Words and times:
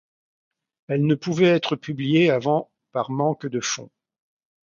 Elle 0.87 1.05
ne 1.05 1.13
pouvait 1.13 1.45
être 1.49 1.75
publiée 1.75 2.31
avant 2.31 2.71
par 2.91 3.11
manque 3.11 3.45
de 3.45 3.59
fonds. 3.59 3.91